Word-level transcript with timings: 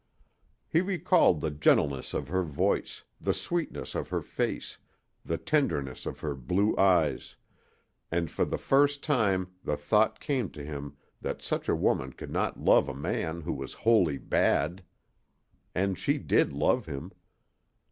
He 0.67 0.81
recalled 0.81 1.41
the 1.41 1.51
gentleness 1.51 2.15
of 2.15 2.27
her 2.27 2.41
voice, 2.41 3.03
the 3.21 3.35
sweetness 3.35 3.93
of 3.93 4.09
her 4.09 4.23
face, 4.23 4.79
the 5.23 5.37
tenderness 5.37 6.07
of 6.07 6.21
her 6.21 6.33
blue 6.33 6.75
eyes, 6.75 7.35
and 8.11 8.31
for 8.31 8.43
the 8.43 8.57
first 8.57 9.03
time 9.03 9.51
the 9.63 9.77
thought 9.77 10.19
came 10.19 10.49
to 10.53 10.63
him 10.65 10.97
that 11.21 11.43
such 11.43 11.69
a 11.69 11.75
woman 11.75 12.13
could 12.13 12.31
not 12.31 12.59
love 12.59 12.89
a 12.89 12.95
man 12.95 13.41
who 13.41 13.53
was 13.53 13.73
wholly 13.85 14.17
bad. 14.17 14.81
And 15.75 15.99
she 15.99 16.17
did 16.17 16.51
love 16.51 16.87
him. 16.87 17.11